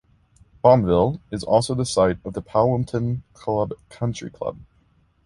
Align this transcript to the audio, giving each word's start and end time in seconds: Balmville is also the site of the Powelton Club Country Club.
Balmville 0.63 1.19
is 1.31 1.43
also 1.43 1.75
the 1.75 1.85
site 1.85 2.17
of 2.25 2.33
the 2.33 2.41
Powelton 2.41 3.21
Club 3.35 3.73
Country 3.91 4.31
Club. 4.31 4.57